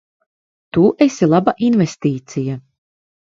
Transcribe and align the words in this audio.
Tu 0.77 0.85
esi 1.05 1.29
laba 1.35 1.53
investīcija. 1.69 2.57